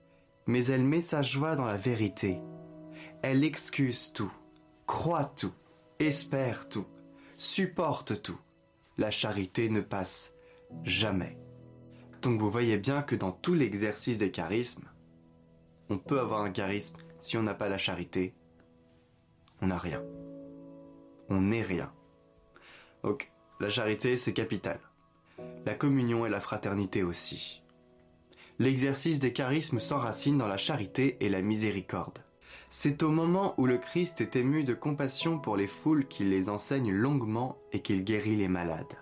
mais 0.46 0.64
elle 0.64 0.84
met 0.84 1.02
sa 1.02 1.20
joie 1.20 1.56
dans 1.56 1.66
la 1.66 1.76
vérité. 1.76 2.40
Elle 3.20 3.44
excuse 3.44 4.14
tout, 4.14 4.32
croit 4.86 5.30
tout, 5.36 5.52
espère 5.98 6.70
tout, 6.70 6.86
supporte 7.36 8.22
tout. 8.22 8.40
La 8.96 9.10
charité 9.10 9.68
ne 9.68 9.82
passe 9.82 10.32
jamais. 10.84 11.36
Donc 12.22 12.40
vous 12.40 12.50
voyez 12.50 12.78
bien 12.78 13.02
que 13.02 13.14
dans 13.14 13.32
tout 13.32 13.52
l'exercice 13.52 14.16
des 14.16 14.30
charismes, 14.30 14.88
on 15.88 15.98
peut 15.98 16.20
avoir 16.20 16.42
un 16.42 16.50
charisme 16.50 16.96
si 17.20 17.36
on 17.36 17.42
n'a 17.42 17.54
pas 17.54 17.68
la 17.68 17.78
charité, 17.78 18.34
on 19.60 19.68
n'a 19.68 19.78
rien. 19.78 20.02
On 21.28 21.40
n'est 21.40 21.62
rien. 21.62 21.92
Donc 23.02 23.32
la 23.58 23.68
charité, 23.68 24.16
c'est 24.16 24.32
capital. 24.32 24.78
La 25.64 25.74
communion 25.74 26.26
et 26.26 26.30
la 26.30 26.40
fraternité 26.40 27.02
aussi. 27.02 27.62
L'exercice 28.58 29.18
des 29.18 29.32
charismes 29.32 29.80
s'enracine 29.80 30.38
dans 30.38 30.46
la 30.46 30.56
charité 30.56 31.16
et 31.20 31.28
la 31.28 31.42
miséricorde. 31.42 32.18
C'est 32.68 33.02
au 33.02 33.10
moment 33.10 33.54
où 33.58 33.66
le 33.66 33.78
Christ 33.78 34.20
est 34.20 34.36
ému 34.36 34.64
de 34.64 34.74
compassion 34.74 35.38
pour 35.38 35.56
les 35.56 35.66
foules 35.66 36.06
qu'il 36.06 36.30
les 36.30 36.48
enseigne 36.48 36.92
longuement 36.92 37.58
et 37.72 37.80
qu'il 37.80 38.04
guérit 38.04 38.36
les 38.36 38.48
malades. 38.48 38.96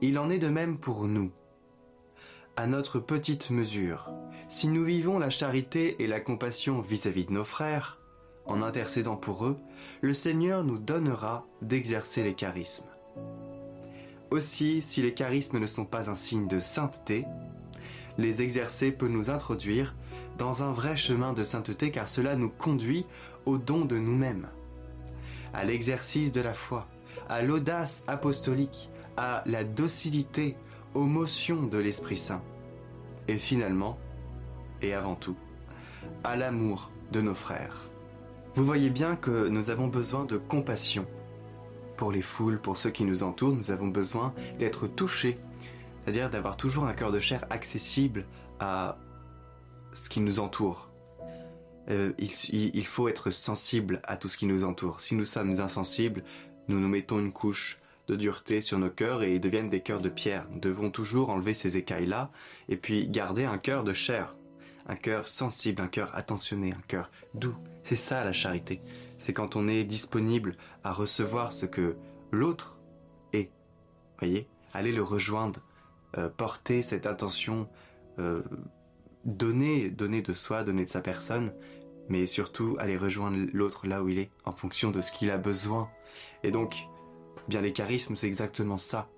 Il 0.00 0.18
en 0.18 0.30
est 0.30 0.38
de 0.38 0.48
même 0.48 0.78
pour 0.78 1.06
nous. 1.06 1.32
À 2.56 2.66
notre 2.66 3.00
petite 3.00 3.50
mesure, 3.50 4.10
si 4.54 4.68
nous 4.68 4.84
vivons 4.84 5.18
la 5.18 5.30
charité 5.30 5.96
et 5.98 6.06
la 6.06 6.20
compassion 6.20 6.80
vis-à-vis 6.80 7.24
de 7.24 7.32
nos 7.32 7.42
frères, 7.42 7.98
en 8.46 8.62
intercédant 8.62 9.16
pour 9.16 9.46
eux, 9.46 9.58
le 10.00 10.14
Seigneur 10.14 10.62
nous 10.62 10.78
donnera 10.78 11.44
d'exercer 11.60 12.22
les 12.22 12.34
charismes. 12.34 12.86
Aussi, 14.30 14.80
si 14.80 15.02
les 15.02 15.12
charismes 15.12 15.58
ne 15.58 15.66
sont 15.66 15.84
pas 15.84 16.08
un 16.08 16.14
signe 16.14 16.46
de 16.46 16.60
sainteté, 16.60 17.24
les 18.16 18.42
exercer 18.42 18.92
peut 18.92 19.08
nous 19.08 19.28
introduire 19.28 19.96
dans 20.38 20.62
un 20.62 20.70
vrai 20.70 20.96
chemin 20.96 21.32
de 21.32 21.42
sainteté 21.42 21.90
car 21.90 22.08
cela 22.08 22.36
nous 22.36 22.48
conduit 22.48 23.06
au 23.46 23.58
don 23.58 23.84
de 23.84 23.98
nous-mêmes, 23.98 24.46
à 25.52 25.64
l'exercice 25.64 26.30
de 26.30 26.40
la 26.40 26.54
foi, 26.54 26.86
à 27.28 27.42
l'audace 27.42 28.04
apostolique, 28.06 28.88
à 29.16 29.42
la 29.46 29.64
docilité, 29.64 30.56
aux 30.94 31.06
motions 31.06 31.64
de 31.64 31.78
l'Esprit 31.78 32.16
Saint, 32.16 32.42
et 33.26 33.38
finalement, 33.38 33.98
et 34.84 34.94
avant 34.94 35.14
tout, 35.14 35.36
à 36.22 36.36
l'amour 36.36 36.90
de 37.12 37.20
nos 37.20 37.34
frères. 37.34 37.88
Vous 38.54 38.64
voyez 38.64 38.90
bien 38.90 39.16
que 39.16 39.48
nous 39.48 39.70
avons 39.70 39.88
besoin 39.88 40.24
de 40.24 40.36
compassion 40.36 41.06
pour 41.96 42.12
les 42.12 42.22
foules, 42.22 42.60
pour 42.60 42.76
ceux 42.76 42.90
qui 42.90 43.04
nous 43.04 43.22
entourent, 43.22 43.54
nous 43.54 43.70
avons 43.70 43.88
besoin 43.88 44.34
d'être 44.58 44.86
touchés 44.86 45.38
c'est-à-dire 46.04 46.28
d'avoir 46.28 46.56
toujours 46.56 46.84
un 46.84 46.92
cœur 46.92 47.12
de 47.12 47.18
chair 47.18 47.46
accessible 47.48 48.26
à 48.60 48.98
ce 49.94 50.08
qui 50.08 50.20
nous 50.20 50.38
entoure. 50.38 50.90
Euh, 51.90 52.12
il, 52.18 52.86
faut 52.86 53.08
être 53.08 53.30
sensible 53.30 54.00
à 54.04 54.16
tout 54.16 54.28
ce 54.28 54.36
qui 54.36 54.46
nous 54.46 54.64
entoure. 54.64 55.00
Si 55.00 55.14
nous 55.14 55.24
sommes 55.24 55.60
insensibles, 55.60 56.22
nous 56.68 56.78
nous 56.78 56.88
mettons 56.88 57.18
une 57.18 57.32
couche 57.32 57.78
de 58.08 58.16
dureté 58.16 58.60
sur 58.60 58.78
nos 58.78 58.90
cœurs 58.90 59.22
et 59.22 59.34
ils 59.34 59.40
deviennent 59.40 59.70
des 59.70 59.80
cœurs 59.80 60.00
de 60.00 60.08
pierre. 60.10 60.46
Nous 60.50 60.60
devons 60.60 60.90
toujours 60.90 61.30
enlever 61.30 61.54
ces 61.54 61.76
écailles-là 61.78 62.30
et 62.68 62.76
puis 62.76 63.06
garder 63.08 63.44
un 63.44 63.58
cœur 63.58 63.82
de 63.82 63.94
chair, 63.94 64.36
un 64.86 64.96
cœur 64.96 65.28
sensible, 65.28 65.80
un 65.82 65.88
cœur 65.88 66.10
attentionné, 66.14 66.72
un 66.72 66.82
cœur 66.88 67.10
doux. 67.34 67.54
C'est 67.82 67.96
ça 67.96 68.24
la 68.24 68.32
charité. 68.32 68.82
C'est 69.18 69.32
quand 69.32 69.56
on 69.56 69.68
est 69.68 69.84
disponible 69.84 70.56
à 70.82 70.92
recevoir 70.92 71.52
ce 71.52 71.66
que 71.66 71.96
l'autre 72.30 72.78
est. 73.32 73.50
Voyez, 74.18 74.48
allez 74.72 74.92
le 74.92 75.02
rejoindre 75.02 75.60
euh, 76.18 76.28
porter 76.28 76.82
cette 76.82 77.06
attention, 77.06 77.68
euh, 78.18 78.42
donner, 79.24 79.90
donner 79.90 80.22
de 80.22 80.34
soi, 80.34 80.64
donner 80.64 80.84
de 80.84 80.90
sa 80.90 81.00
personne, 81.00 81.52
mais 82.08 82.26
surtout 82.26 82.76
aller 82.78 82.96
rejoindre 82.96 83.36
l'autre 83.52 83.86
là 83.86 84.02
où 84.02 84.08
il 84.08 84.18
est, 84.18 84.30
en 84.44 84.52
fonction 84.52 84.90
de 84.90 85.00
ce 85.00 85.10
qu'il 85.10 85.30
a 85.30 85.38
besoin. 85.38 85.90
Et 86.42 86.50
donc, 86.50 86.86
bien 87.48 87.62
les 87.62 87.72
charismes, 87.72 88.16
c'est 88.16 88.26
exactement 88.26 88.76
ça. 88.76 89.08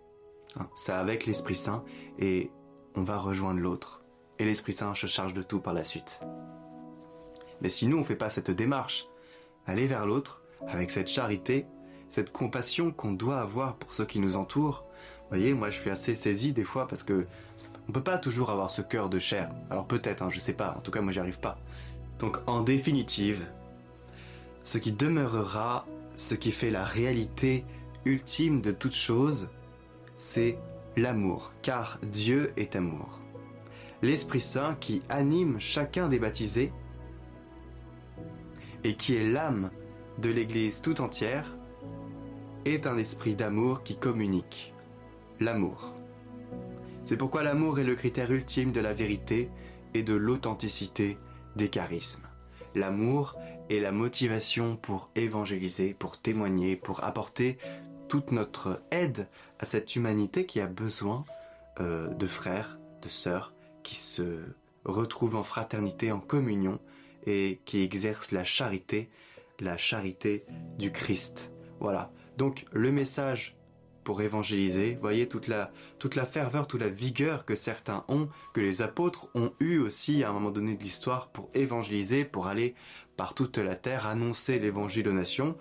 Hein, 0.58 0.68
c'est 0.74 0.92
avec 0.92 1.26
l'Esprit 1.26 1.54
Saint 1.56 1.84
et 2.18 2.50
on 2.94 3.02
va 3.02 3.18
rejoindre 3.18 3.60
l'autre. 3.60 4.05
Et 4.38 4.44
l'Esprit 4.44 4.72
Saint 4.72 4.94
se 4.94 5.06
charge 5.06 5.34
de 5.34 5.42
tout 5.42 5.60
par 5.60 5.74
la 5.74 5.84
suite. 5.84 6.20
Mais 7.60 7.68
si 7.68 7.86
nous, 7.86 7.96
on 7.96 8.00
ne 8.00 8.04
fait 8.04 8.16
pas 8.16 8.28
cette 8.28 8.50
démarche, 8.50 9.08
aller 9.66 9.86
vers 9.86 10.06
l'autre, 10.06 10.42
avec 10.66 10.90
cette 10.90 11.08
charité, 11.08 11.66
cette 12.08 12.32
compassion 12.32 12.92
qu'on 12.92 13.12
doit 13.12 13.40
avoir 13.40 13.76
pour 13.76 13.92
ceux 13.92 14.04
qui 14.04 14.20
nous 14.20 14.36
entourent, 14.36 14.84
vous 15.22 15.36
voyez, 15.36 15.54
moi 15.54 15.70
je 15.70 15.80
suis 15.80 15.90
assez 15.90 16.14
saisi 16.14 16.52
des 16.52 16.64
fois 16.64 16.86
parce 16.86 17.02
que 17.02 17.26
on 17.88 17.92
peut 17.92 18.02
pas 18.02 18.18
toujours 18.18 18.50
avoir 18.50 18.70
ce 18.70 18.82
cœur 18.82 19.08
de 19.08 19.18
chair. 19.18 19.50
Alors 19.70 19.86
peut-être, 19.86 20.22
hein, 20.22 20.30
je 20.30 20.38
sais 20.38 20.52
pas. 20.52 20.74
En 20.76 20.80
tout 20.80 20.90
cas, 20.90 21.00
moi 21.00 21.12
j'y 21.12 21.20
arrive 21.20 21.40
pas. 21.40 21.58
Donc 22.18 22.38
en 22.46 22.62
définitive, 22.62 23.46
ce 24.62 24.78
qui 24.78 24.92
demeurera, 24.92 25.86
ce 26.14 26.34
qui 26.34 26.52
fait 26.52 26.70
la 26.70 26.84
réalité 26.84 27.64
ultime 28.04 28.60
de 28.60 28.72
toute 28.72 28.94
chose, 28.94 29.48
c'est 30.16 30.58
l'amour, 30.96 31.52
car 31.62 31.98
Dieu 32.02 32.52
est 32.56 32.74
amour. 32.76 33.20
L'Esprit 34.02 34.40
Saint 34.40 34.74
qui 34.74 35.02
anime 35.08 35.58
chacun 35.58 36.08
des 36.08 36.18
baptisés 36.18 36.72
et 38.84 38.94
qui 38.94 39.16
est 39.16 39.24
l'âme 39.24 39.70
de 40.18 40.30
l'Église 40.30 40.80
tout 40.80 41.00
entière, 41.00 41.56
est 42.64 42.86
un 42.86 42.96
esprit 42.96 43.36
d'amour 43.36 43.82
qui 43.82 43.96
communique 43.96 44.74
l'amour. 45.40 45.92
C'est 47.04 47.16
pourquoi 47.16 47.42
l'amour 47.42 47.78
est 47.78 47.84
le 47.84 47.94
critère 47.94 48.32
ultime 48.32 48.72
de 48.72 48.80
la 48.80 48.92
vérité 48.92 49.50
et 49.94 50.02
de 50.02 50.14
l'authenticité 50.14 51.18
des 51.54 51.68
charismes. 51.68 52.26
L'amour 52.74 53.36
est 53.70 53.80
la 53.80 53.92
motivation 53.92 54.76
pour 54.76 55.10
évangéliser, 55.14 55.94
pour 55.94 56.20
témoigner, 56.20 56.76
pour 56.76 57.04
apporter 57.04 57.58
toute 58.08 58.32
notre 58.32 58.82
aide 58.90 59.28
à 59.58 59.66
cette 59.66 59.96
humanité 59.96 60.46
qui 60.46 60.60
a 60.60 60.66
besoin 60.66 61.24
euh, 61.80 62.12
de 62.14 62.26
frères, 62.26 62.78
de 63.02 63.08
sœurs, 63.08 63.54
qui 63.86 63.94
se 63.94 64.40
retrouvent 64.84 65.36
en 65.36 65.44
fraternité, 65.44 66.10
en 66.10 66.18
communion 66.18 66.80
et 67.24 67.60
qui 67.64 67.82
exercent 67.82 68.32
la 68.32 68.42
charité, 68.42 69.08
la 69.60 69.78
charité 69.78 70.44
du 70.76 70.90
Christ. 70.90 71.52
Voilà. 71.78 72.10
Donc 72.36 72.66
le 72.72 72.90
message 72.90 73.56
pour 74.02 74.22
évangéliser. 74.22 74.98
Voyez 75.00 75.28
toute 75.28 75.46
la, 75.46 75.70
toute 76.00 76.16
la 76.16 76.26
ferveur, 76.26 76.66
toute 76.66 76.80
la 76.80 76.88
vigueur 76.88 77.44
que 77.44 77.54
certains 77.54 78.04
ont, 78.08 78.28
que 78.52 78.60
les 78.60 78.82
apôtres 78.82 79.28
ont 79.36 79.52
eu 79.60 79.78
aussi 79.78 80.24
à 80.24 80.30
un 80.30 80.32
moment 80.32 80.50
donné 80.50 80.74
de 80.74 80.82
l'histoire 80.82 81.28
pour 81.28 81.48
évangéliser, 81.54 82.24
pour 82.24 82.48
aller 82.48 82.74
par 83.16 83.34
toute 83.34 83.58
la 83.58 83.76
terre 83.76 84.08
annoncer 84.08 84.58
l'évangile 84.58 85.08
aux 85.08 85.12
nations. 85.12 85.56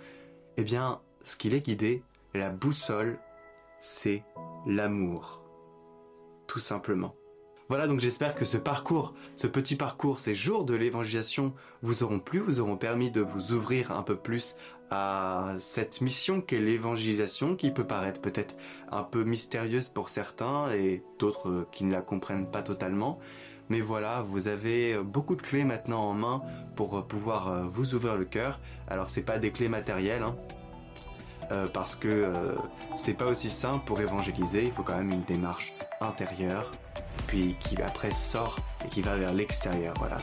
Eh 0.57 0.63
bien, 0.63 0.99
ce 1.23 1.35
qui 1.35 1.49
les 1.49 1.61
guidait, 1.61 2.01
la 2.33 2.49
boussole, 2.49 3.19
c'est 3.81 4.23
l'amour. 4.65 5.43
Tout 6.47 6.59
simplement. 6.59 7.15
Voilà, 7.67 7.87
donc 7.87 7.99
j'espère 7.99 8.35
que 8.35 8.45
ce 8.45 8.57
parcours, 8.57 9.15
ce 9.35 9.47
petit 9.47 9.75
parcours, 9.75 10.19
ces 10.19 10.35
jours 10.35 10.65
de 10.65 10.75
l'évangélisation 10.75 11.53
vous 11.81 12.03
auront 12.03 12.19
plu, 12.19 12.37
vous 12.37 12.59
auront 12.59 12.77
permis 12.77 13.09
de 13.09 13.21
vous 13.21 13.53
ouvrir 13.53 13.91
un 13.91 14.03
peu 14.03 14.15
plus 14.15 14.55
à 14.91 15.55
cette 15.57 16.01
mission 16.01 16.41
qu'est 16.41 16.59
l'évangélisation, 16.59 17.55
qui 17.55 17.71
peut 17.71 17.87
paraître 17.87 18.21
peut-être 18.21 18.55
un 18.91 19.01
peu 19.01 19.23
mystérieuse 19.23 19.89
pour 19.89 20.09
certains 20.09 20.71
et 20.73 21.03
d'autres 21.17 21.67
qui 21.71 21.85
ne 21.85 21.91
la 21.91 22.01
comprennent 22.01 22.51
pas 22.51 22.61
totalement. 22.61 23.17
Mais 23.69 23.81
voilà, 23.81 24.21
vous 24.21 24.47
avez 24.47 24.99
beaucoup 24.99 25.35
de 25.35 25.41
clés 25.41 25.63
maintenant 25.63 26.03
en 26.03 26.13
main 26.13 26.43
pour 26.75 27.07
pouvoir 27.07 27.47
euh, 27.47 27.63
vous 27.67 27.95
ouvrir 27.95 28.15
le 28.15 28.25
cœur. 28.25 28.59
Alors 28.87 29.09
c'est 29.09 29.23
pas 29.23 29.39
des 29.39 29.49
clés 29.49 29.69
matérielles, 29.69 30.21
hein, 30.21 30.35
euh, 31.51 31.67
parce 31.67 31.95
que 31.95 32.07
euh, 32.07 32.55
c'est 32.95 33.15
pas 33.15 33.25
aussi 33.25 33.49
simple 33.49 33.83
pour 33.85 33.99
évangéliser. 34.01 34.65
Il 34.65 34.71
faut 34.71 34.83
quand 34.83 34.97
même 34.97 35.11
une 35.11 35.23
démarche 35.23 35.73
intérieure 35.99 36.73
puis 37.27 37.55
qui 37.59 37.81
après 37.81 38.11
sort 38.11 38.57
et 38.83 38.89
qui 38.89 39.01
va 39.01 39.15
vers 39.15 39.33
l'extérieur. 39.33 39.93
Voilà, 39.99 40.19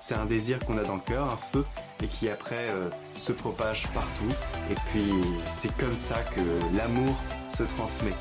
c'est 0.00 0.14
un 0.14 0.26
désir 0.26 0.58
qu'on 0.60 0.78
a 0.78 0.84
dans 0.84 0.96
le 0.96 1.00
cœur, 1.00 1.30
un 1.30 1.36
feu, 1.36 1.64
et 2.02 2.06
qui 2.06 2.28
après 2.28 2.68
euh, 2.70 2.88
se 3.16 3.32
propage 3.32 3.86
partout. 3.88 4.32
Et 4.70 4.74
puis 4.90 5.12
c'est 5.46 5.74
comme 5.76 5.98
ça 5.98 6.16
que 6.34 6.40
l'amour 6.76 7.14
se 7.48 7.62
transmet. 7.62 8.14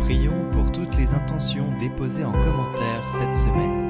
Prions 0.00 0.50
pour 0.52 0.70
toutes 0.72 0.96
les 0.96 1.12
intentions 1.14 1.68
déposées 1.78 2.24
en 2.24 2.32
commentaire 2.32 3.08
cette 3.08 3.34
semaine. 3.34 3.81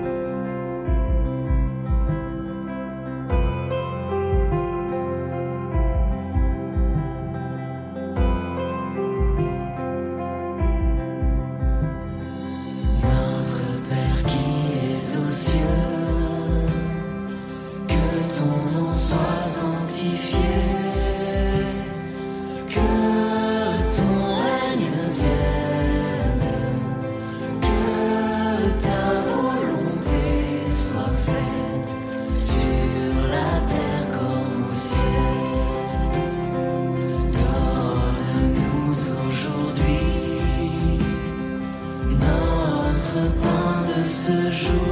Ce 44.12 44.52
jour. 44.52 44.91